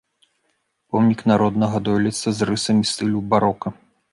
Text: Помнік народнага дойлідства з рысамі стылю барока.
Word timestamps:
Помнік 0.89 1.21
народнага 1.33 1.81
дойлідства 1.91 2.33
з 2.39 2.49
рысамі 2.51 2.91
стылю 2.93 3.25
барока. 3.35 3.67